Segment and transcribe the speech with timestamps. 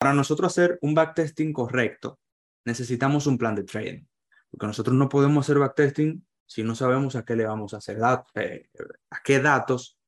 [0.00, 2.20] Para nosotros hacer un backtesting correcto,
[2.64, 4.02] necesitamos un plan de trading,
[4.50, 7.98] porque nosotros no podemos hacer backtesting si no sabemos a qué le vamos a hacer,
[8.34, 8.70] eh,
[9.10, 9.98] a qué datos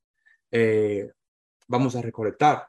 [0.50, 1.12] eh,
[1.68, 2.68] vamos a recolectar.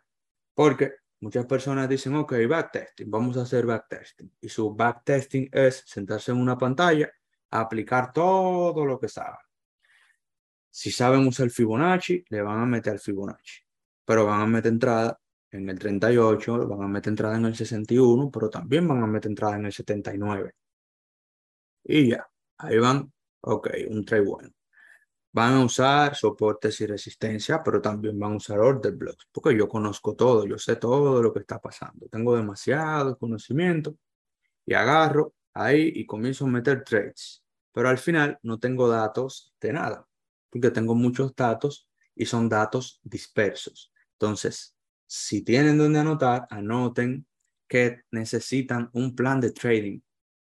[0.54, 4.29] Porque muchas personas dicen, ok, backtesting, vamos a hacer backtesting.
[4.42, 7.10] Y su backtesting es sentarse en una pantalla
[7.51, 9.40] aplicar todo lo que saben.
[10.69, 13.62] Si saben usar Fibonacci, le van a meter Fibonacci,
[14.03, 15.17] pero van a meter entrada
[15.54, 19.30] en el 38, van a meter entrada en el 61, pero también van a meter
[19.32, 20.54] entrada en el 79.
[21.84, 22.27] Y ya,
[22.58, 24.50] ahí van, ok, un trade bueno.
[25.32, 29.68] Van a usar soportes y resistencia, pero también van a usar order blocks, porque yo
[29.68, 32.08] conozco todo, yo sé todo lo que está pasando.
[32.08, 33.96] Tengo demasiado conocimiento
[34.66, 37.44] y agarro ahí y comienzo a meter trades.
[37.72, 40.08] Pero al final no tengo datos de nada,
[40.49, 43.91] porque tengo muchos datos y son datos dispersos.
[44.13, 44.73] Entonces,
[45.16, 47.27] si tienen donde anotar, anoten
[47.67, 49.99] que necesitan un plan de trading.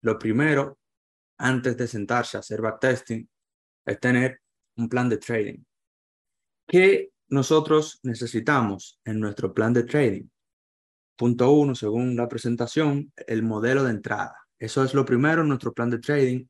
[0.01, 0.77] Lo primero,
[1.39, 3.27] antes de sentarse a hacer backtesting,
[3.83, 4.39] es tener
[4.75, 5.63] un plan de trading.
[6.67, 10.27] ¿Qué nosotros necesitamos en nuestro plan de trading?
[11.15, 14.35] Punto uno, según la presentación, el modelo de entrada.
[14.59, 16.45] Eso es lo primero en nuestro plan de trading.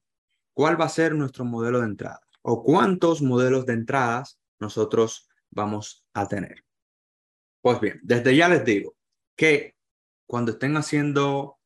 [0.53, 2.19] ¿Cuál va a ser nuestro modelo de entrada?
[2.41, 6.66] ¿O cuántos modelos de entradas nosotros vamos a tener?
[7.62, 8.95] Pues bien, desde ya les digo
[9.36, 9.76] que
[10.26, 11.59] cuando estén haciendo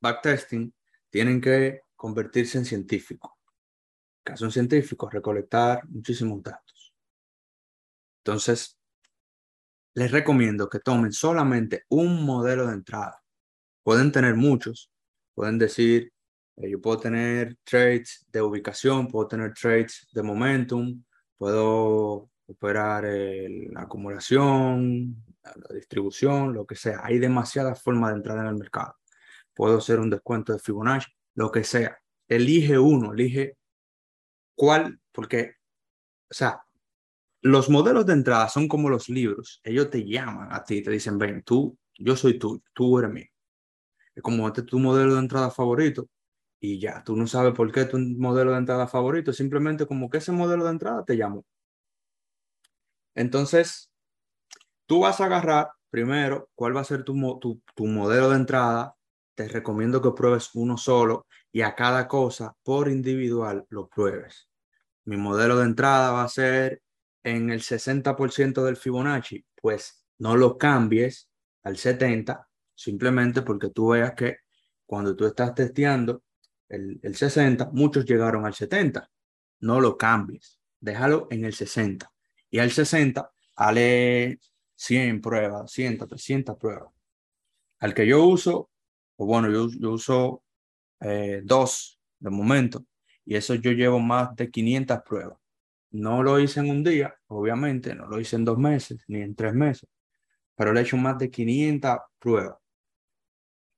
[0.00, 0.74] backtesting,
[1.10, 3.30] tienen que convertirse en científicos
[4.22, 6.94] caso un científico, recolectar muchísimos datos.
[8.18, 8.78] Entonces,
[9.94, 13.22] les recomiendo que tomen solamente un modelo de entrada.
[13.82, 14.90] Pueden tener muchos,
[15.34, 16.12] pueden decir,
[16.56, 21.02] eh, yo puedo tener trades de ubicación, puedo tener trades de momentum,
[21.38, 27.00] puedo operar la acumulación, la distribución, lo que sea.
[27.02, 28.96] Hay demasiadas formas de entrar en el mercado.
[29.54, 31.98] Puedo hacer un descuento de Fibonacci, lo que sea.
[32.28, 33.56] Elige uno, elige
[34.54, 35.56] cuál, porque,
[36.30, 36.62] o sea,
[37.42, 39.60] los modelos de entrada son como los libros.
[39.64, 43.26] Ellos te llaman a ti, te dicen, ven, tú, yo soy tú, tú eres mío.
[44.14, 46.08] Es como este es tu modelo de entrada favorito
[46.60, 50.18] y ya, tú no sabes por qué tu modelo de entrada favorito, simplemente como que
[50.18, 51.44] ese modelo de entrada te llamó.
[53.14, 53.90] Entonces,
[54.86, 58.96] tú vas a agarrar primero cuál va a ser tu, tu, tu modelo de entrada.
[59.34, 64.50] Te recomiendo que pruebes uno solo y a cada cosa por individual lo pruebes
[65.04, 66.82] mi modelo de entrada va a ser
[67.24, 71.28] en el 60% del Fibonacci, pues no lo cambies
[71.62, 74.38] al 70, simplemente porque tú veas que
[74.86, 76.22] cuando tú estás testeando
[76.68, 79.10] el, el 60, muchos llegaron al 70.
[79.60, 82.10] No lo cambies, déjalo en el 60.
[82.50, 84.40] Y al 60, dale
[84.74, 86.92] 100 pruebas, 100, 300 pruebas.
[87.80, 88.70] Al que yo uso,
[89.16, 90.44] o bueno, yo, yo uso
[91.00, 92.84] eh, dos de momento,
[93.24, 95.38] y eso yo llevo más de 500 pruebas.
[95.92, 99.34] No lo hice en un día, obviamente, no lo hice en dos meses ni en
[99.34, 99.88] tres meses,
[100.54, 102.56] pero le he hecho más de 500 pruebas,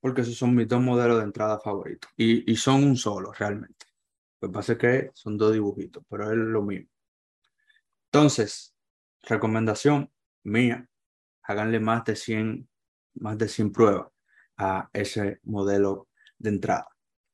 [0.01, 3.87] porque esos son mis dos modelos de entrada favoritos y, y son un solo realmente.
[4.41, 6.92] Lo que pasa es que son dos dibujitos, pero es lo mismo.
[8.15, 8.75] Entonces,
[9.23, 10.11] recomendación
[10.45, 10.87] mía,
[11.43, 12.69] háganle más de 100,
[13.15, 14.09] más de 100 pruebas
[14.59, 16.09] a ese modelo
[16.39, 16.89] de entrada.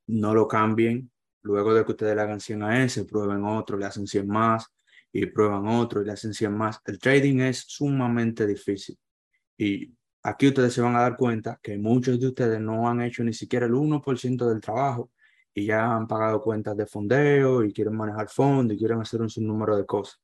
[0.07, 3.85] No lo cambien Luego de que ustedes le hagan 100 a ese, prueben otro, le
[3.85, 4.67] hacen 100 más
[5.11, 6.79] y prueban otro y le hacen 100 más.
[6.85, 8.97] El trading es sumamente difícil.
[9.57, 13.23] Y aquí ustedes se van a dar cuenta que muchos de ustedes no han hecho
[13.23, 15.11] ni siquiera el 1% del trabajo
[15.53, 19.29] y ya han pagado cuentas de fondeo y quieren manejar fondos y quieren hacer un
[19.29, 20.19] sinnúmero de cosas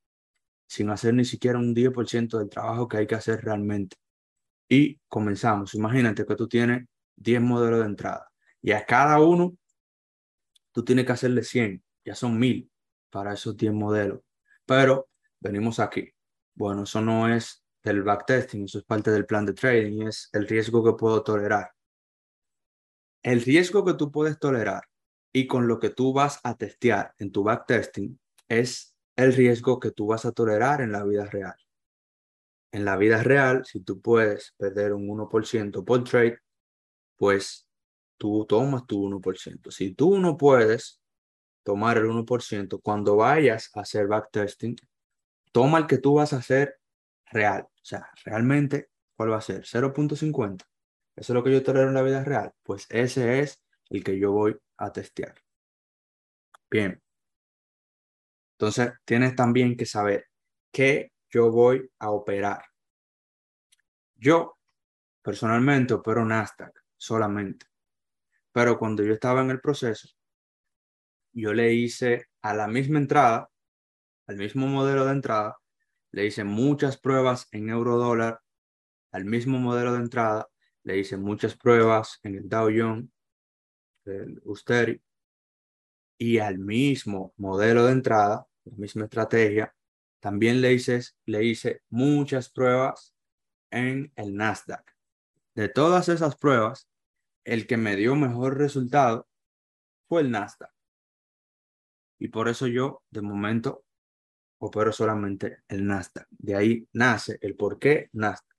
[0.66, 3.96] sin hacer ni siquiera un 10% del trabajo que hay que hacer realmente.
[4.68, 5.74] Y comenzamos.
[5.74, 9.56] Imagínate que tú tienes 10 modelos de entrada y a cada uno
[10.72, 12.70] tú tienes que hacerle 100, ya son 1000
[13.10, 14.20] para esos 10 modelos.
[14.64, 15.08] Pero
[15.40, 16.10] venimos aquí.
[16.54, 20.48] Bueno, eso no es del backtesting, eso es parte del plan de trading, es el
[20.48, 21.70] riesgo que puedo tolerar.
[23.22, 24.82] El riesgo que tú puedes tolerar
[25.32, 29.90] y con lo que tú vas a testear en tu backtesting es el riesgo que
[29.90, 31.56] tú vas a tolerar en la vida real.
[32.70, 36.38] En la vida real, si tú puedes perder un 1% por trade,
[37.16, 37.66] pues
[38.18, 39.70] tú tomas tu 1%.
[39.70, 41.00] Si tú no puedes
[41.62, 44.76] tomar el 1%, cuando vayas a hacer backtesting,
[45.52, 46.78] toma el que tú vas a hacer
[47.30, 47.62] real.
[47.62, 49.64] O sea, realmente, ¿cuál va a ser?
[49.64, 50.64] 0.50.
[51.16, 52.52] Eso es lo que yo tolero en la vida real.
[52.62, 55.34] Pues ese es el que yo voy a testear.
[56.70, 57.02] Bien.
[58.58, 60.28] Entonces, tienes también que saber
[60.72, 62.64] qué yo voy a operar.
[64.14, 64.56] Yo
[65.22, 67.66] personalmente opero Nasdaq solamente.
[68.52, 70.08] Pero cuando yo estaba en el proceso,
[71.32, 73.50] yo le hice a la misma entrada,
[74.26, 75.58] al mismo modelo de entrada,
[76.12, 78.40] le hice muchas pruebas en euro dólar,
[79.10, 80.48] al mismo modelo de entrada,
[80.84, 83.10] le hice muchas pruebas en el Dow Jones,
[84.06, 85.02] el Usteri,
[86.18, 89.74] y al mismo modelo de entrada, la misma estrategia,
[90.20, 93.14] también le hice, le hice muchas pruebas
[93.70, 94.96] en el Nasdaq.
[95.54, 96.88] De todas esas pruebas,
[97.44, 99.28] el que me dio mejor resultado
[100.08, 100.70] fue el Nasdaq.
[102.18, 103.84] Y por eso yo, de momento,
[104.58, 106.26] opero solamente el Nasdaq.
[106.30, 108.56] De ahí nace el por qué Nasdaq.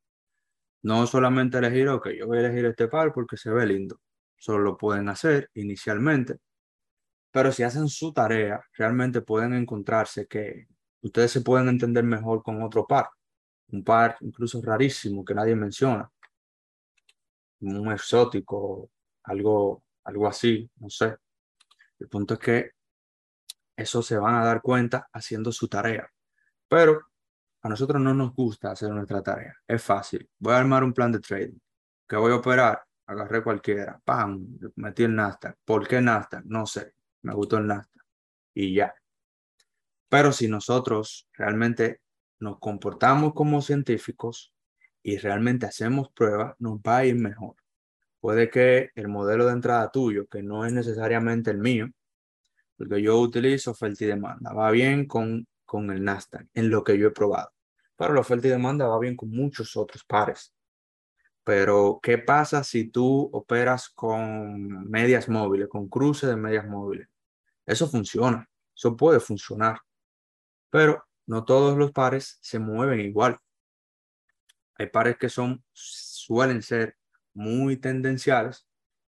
[0.84, 4.00] No solamente elegir, ok, yo voy a elegir este par porque se ve lindo.
[4.38, 6.40] Solo lo pueden hacer inicialmente
[7.32, 10.68] pero si hacen su tarea, realmente pueden encontrarse que
[11.02, 13.10] ustedes se pueden entender mejor con otro par,
[13.70, 16.10] un par incluso rarísimo que nadie menciona,
[17.62, 18.90] un exótico,
[19.24, 21.16] algo, algo así, no sé.
[22.00, 22.72] El punto es que
[23.76, 26.08] eso se van a dar cuenta haciendo su tarea.
[26.68, 27.02] Pero
[27.62, 29.56] a nosotros no nos gusta hacer nuestra tarea.
[29.68, 30.30] Es fácil.
[30.40, 31.58] Voy a armar un plan de trading.
[32.08, 32.84] que voy a operar?
[33.08, 34.00] Agarré cualquiera.
[34.04, 34.60] ¡Pam!
[34.76, 35.58] Metí el Nasdaq.
[35.66, 36.44] ¿Por qué Nasdaq?
[36.46, 36.97] No sé
[37.28, 38.06] me gustó el Nasdaq
[38.54, 38.96] y ya.
[40.10, 42.00] Pero si nosotros realmente
[42.40, 44.54] nos comportamos como científicos
[45.04, 47.56] y realmente hacemos pruebas, nos va a ir mejor.
[48.22, 51.90] Puede que el modelo de entrada tuyo, que no es necesariamente el mío,
[52.78, 56.98] porque yo utilizo oferta y demanda, va bien con, con el Nasdaq, en lo que
[56.98, 57.52] yo he probado.
[57.98, 60.54] Pero la oferta y demanda va bien con muchos otros pares.
[61.44, 67.08] Pero, ¿qué pasa si tú operas con medias móviles, con cruce de medias móviles?
[67.68, 69.82] Eso funciona, eso puede funcionar,
[70.70, 73.38] pero no todos los pares se mueven igual.
[74.76, 76.96] Hay pares que son, suelen ser
[77.34, 78.66] muy tendenciales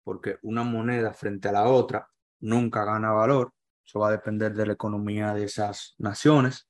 [0.03, 2.07] porque una moneda frente a la otra
[2.39, 3.51] nunca gana valor.
[3.85, 6.69] Eso va a depender de la economía de esas naciones.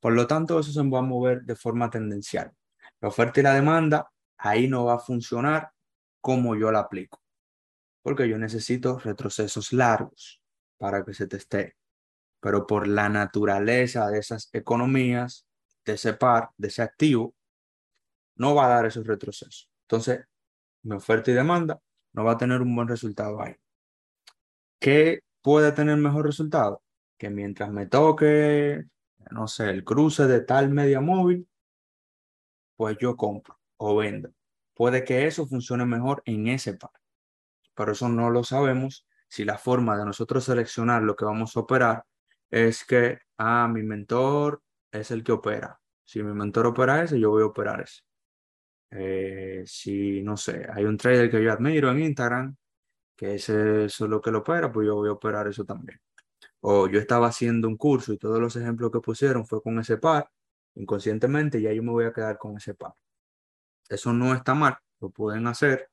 [0.00, 2.52] Por lo tanto, eso se va a mover de forma tendencial.
[3.00, 5.70] La oferta y la demanda, ahí no va a funcionar
[6.20, 7.22] como yo la aplico.
[8.02, 10.41] Porque yo necesito retrocesos largos
[10.82, 11.76] para que se teste.
[12.40, 15.46] Pero por la naturaleza de esas economías,
[15.84, 17.36] de ese par, de ese activo,
[18.34, 19.70] no va a dar esos retrocesos.
[19.82, 20.26] Entonces,
[20.82, 21.80] mi oferta y demanda
[22.14, 23.54] no va a tener un buen resultado ahí.
[24.80, 26.82] ¿Qué puede tener mejor resultado?
[27.16, 28.82] Que mientras me toque,
[29.30, 31.48] no sé, el cruce de tal media móvil,
[32.74, 34.32] pues yo compro o vendo.
[34.74, 36.90] Puede que eso funcione mejor en ese par.
[37.76, 41.60] Pero eso no lo sabemos si la forma de nosotros seleccionar lo que vamos a
[41.60, 42.04] operar
[42.50, 45.80] es que, ah, mi mentor es el que opera.
[46.04, 48.02] Si mi mentor opera ese, yo voy a operar ese.
[48.90, 52.54] Eh, si, no sé, hay un trader que yo admiro en Instagram,
[53.16, 55.98] que ese es lo que lo opera, pues yo voy a operar eso también.
[56.60, 59.96] O yo estaba haciendo un curso y todos los ejemplos que pusieron fue con ese
[59.96, 60.30] par,
[60.74, 62.92] inconscientemente ya yo me voy a quedar con ese par.
[63.88, 65.88] Eso no está mal, lo pueden hacer,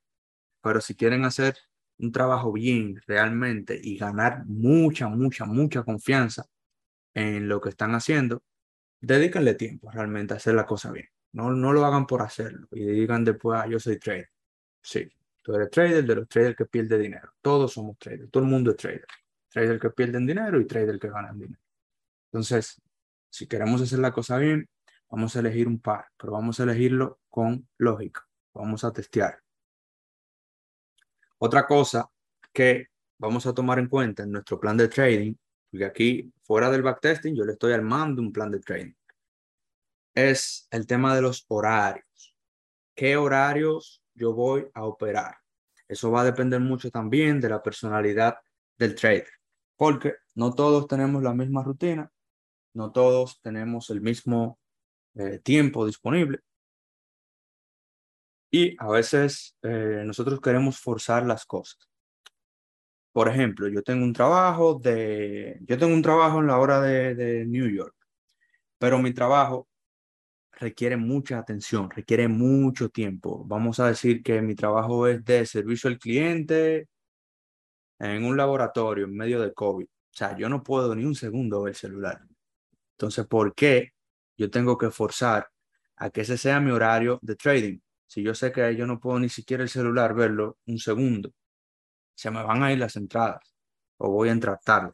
[0.61, 1.55] pero si quieren hacer
[1.99, 6.45] un trabajo bien realmente y ganar mucha, mucha, mucha confianza
[7.13, 8.43] en lo que están haciendo,
[9.01, 11.07] dedíquenle tiempo realmente a hacer la cosa bien.
[11.31, 14.29] No, no lo hagan por hacerlo y digan después, ah, yo soy trader.
[14.81, 15.09] Sí,
[15.41, 17.33] tú eres trader de los traders que pierden dinero.
[17.41, 19.05] Todos somos traders, todo el mundo es trader.
[19.49, 21.61] Trader que pierden dinero y trader que ganan dinero.
[22.31, 22.81] Entonces,
[23.29, 24.69] si queremos hacer la cosa bien,
[25.09, 28.27] vamos a elegir un par, pero vamos a elegirlo con lógica.
[28.53, 29.39] Vamos a testear.
[31.39, 32.09] Otra cosa
[32.53, 35.33] que vamos a tomar en cuenta en nuestro plan de trading,
[35.71, 38.93] porque aquí fuera del backtesting yo le estoy armando un plan de trading,
[40.13, 42.35] es el tema de los horarios.
[42.93, 45.37] ¿Qué horarios yo voy a operar?
[45.87, 48.37] Eso va a depender mucho también de la personalidad
[48.77, 49.29] del trader,
[49.77, 52.11] porque no todos tenemos la misma rutina,
[52.73, 54.59] no todos tenemos el mismo
[55.15, 56.41] eh, tiempo disponible.
[58.51, 61.89] Y a veces eh, nosotros queremos forzar las cosas.
[63.11, 67.45] Por ejemplo, yo tengo un trabajo de, yo tengo un trabajo en la hora de,
[67.45, 67.95] New York,
[68.77, 69.67] pero mi trabajo
[70.53, 73.43] requiere mucha atención, requiere mucho tiempo.
[73.45, 76.87] Vamos a decir que mi trabajo es de servicio al cliente
[77.99, 79.85] en un laboratorio en medio de COVID.
[79.85, 82.21] O sea, yo no puedo ni un segundo ver el celular.
[82.93, 83.93] Entonces, ¿por qué
[84.37, 85.49] yo tengo que forzar
[85.97, 87.79] a que ese sea mi horario de trading?
[88.09, 91.31] Si yo sé que yo no puedo ni siquiera el celular verlo un segundo,
[92.15, 93.55] se me van a ir las entradas
[93.97, 94.93] o voy a entrar tarde.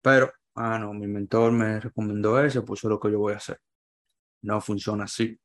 [0.00, 3.34] Pero, ah, no, mi mentor me recomendó eso, pues eso es lo que yo voy
[3.34, 3.60] a hacer.
[4.42, 5.36] No funciona así.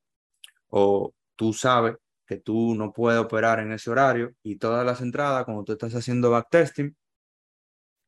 [0.70, 1.96] O tú sabes
[2.27, 5.96] que tú no puedes operar en ese horario y todas las entradas, cuando tú estás
[5.96, 6.96] haciendo backtesting,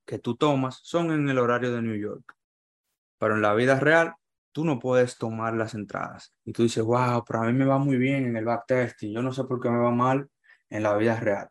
[0.05, 2.35] que tú tomas son en el horario de New York.
[3.17, 4.13] Pero en la vida real,
[4.57, 6.33] tú no puedes tomar las entradas.
[6.43, 9.13] Y tú dices, wow, pero a mí me va muy bien en el backtesting.
[9.13, 10.27] Yo no sé por qué me va mal
[10.67, 11.47] en la vida real.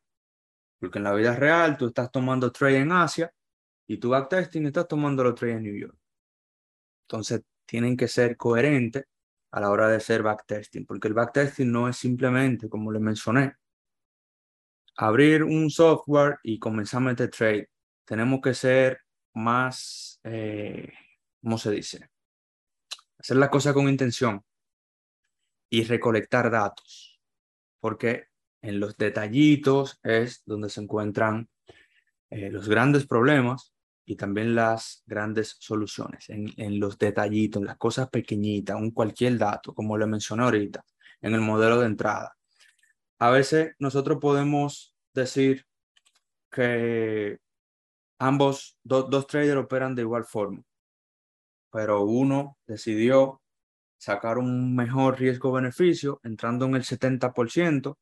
[0.80, 3.32] Porque en la vida real tú estás tomando trade en Asia
[3.86, 5.96] y tu backtesting estás tomando los trades en New York.
[7.04, 9.04] Entonces tienen que ser coherentes
[9.52, 13.54] a la hora de hacer backtesting, porque el backtesting no es simplemente, como le mencioné,
[14.96, 17.70] abrir un software y comenzar a meter trade.
[18.04, 18.98] Tenemos que ser
[19.34, 20.92] más, eh,
[21.40, 22.10] ¿cómo se dice?
[23.26, 24.40] Hacer la cosa con intención
[25.68, 27.20] y recolectar datos,
[27.80, 28.28] porque
[28.62, 31.48] en los detallitos es donde se encuentran
[32.30, 37.78] eh, los grandes problemas y también las grandes soluciones, en, en los detallitos, en las
[37.78, 40.84] cosas pequeñitas, un cualquier dato, como le mencioné ahorita,
[41.20, 42.36] en el modelo de entrada.
[43.18, 45.66] A veces nosotros podemos decir
[46.48, 47.40] que
[48.20, 50.62] ambos, dos traders operan de igual forma,
[51.70, 53.42] pero uno decidió
[53.98, 57.96] sacar un mejor riesgo-beneficio entrando en el 70%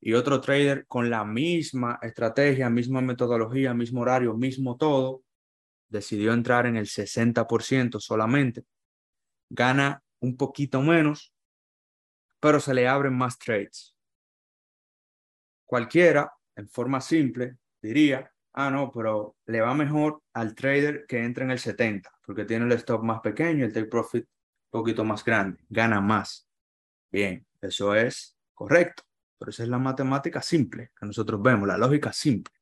[0.00, 5.22] y otro trader con la misma estrategia, misma metodología, mismo horario, mismo todo,
[5.88, 8.64] decidió entrar en el 60% solamente.
[9.48, 11.32] Gana un poquito menos,
[12.40, 13.94] pero se le abren más trades.
[15.64, 21.44] Cualquiera, en forma simple, diría, ah, no, pero le va mejor al trader que entra
[21.44, 25.24] en el 70, porque tiene el stop más pequeño, el take profit un poquito más
[25.24, 26.48] grande, gana más.
[27.10, 29.02] Bien, eso es correcto.
[29.38, 32.54] Pero esa es la matemática simple que nosotros vemos, la lógica simple.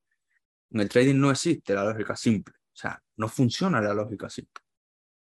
[0.71, 2.55] En el trading no existe la lógica simple.
[2.55, 4.63] O sea, no funciona la lógica simple.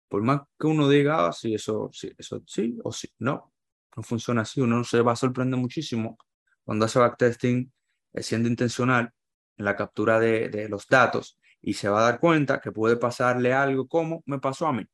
[0.07, 3.53] Por más que uno diga, ah, sí, eso, sí, eso sí o sí, no,
[3.95, 4.61] no funciona así.
[4.61, 6.17] Uno se va a sorprender muchísimo
[6.63, 7.71] cuando hace backtesting
[8.13, 9.11] eh, siendo intencional
[9.59, 12.97] en la captura de, de los datos y se va a dar cuenta que puede
[12.97, 14.85] pasarle algo como me pasó a mí.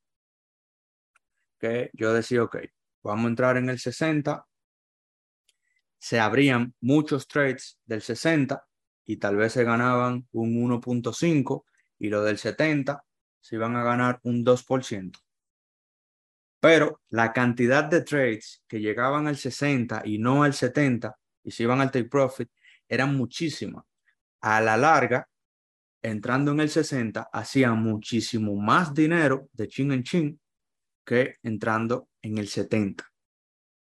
[1.58, 2.58] Que yo decía, ok,
[3.02, 4.46] vamos a entrar en el 60
[6.06, 8.64] se abrían muchos trades del 60
[9.06, 11.64] y tal vez se ganaban un 1.5
[11.98, 13.04] y lo del 70
[13.40, 15.20] se iban a ganar un 2%.
[16.60, 21.64] Pero la cantidad de trades que llegaban al 60 y no al 70 y se
[21.64, 22.52] iban al take profit
[22.88, 23.84] eran muchísimas.
[24.46, 25.28] A la larga,
[26.04, 30.40] entrando en el 60, hacían muchísimo más dinero de chin en chin
[31.04, 33.04] que entrando en el 70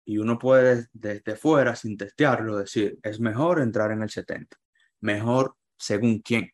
[0.03, 4.57] y uno puede desde fuera, sin testearlo, decir, es mejor entrar en el 70.
[5.01, 6.49] Mejor según quién.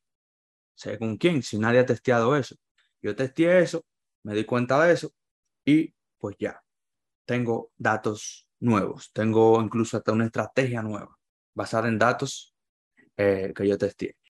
[0.74, 2.56] Según quién, si nadie ha testeado eso.
[3.00, 3.86] Yo testé eso,
[4.24, 5.14] me di cuenta de eso
[5.64, 6.62] y pues ya,
[7.26, 11.16] tengo datos nuevos, tengo incluso hasta una estrategia nueva
[11.54, 12.53] basada en datos
[13.18, 14.16] eh, que yo testé.